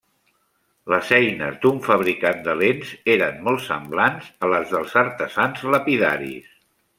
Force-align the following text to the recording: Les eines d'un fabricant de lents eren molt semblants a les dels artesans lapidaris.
Les 0.93 1.09
eines 1.17 1.59
d'un 1.65 1.81
fabricant 1.87 2.41
de 2.47 2.55
lents 2.61 2.93
eren 3.17 3.37
molt 3.49 3.61
semblants 3.67 4.33
a 4.47 4.51
les 4.55 4.73
dels 4.73 4.97
artesans 5.03 5.69
lapidaris. 5.77 6.51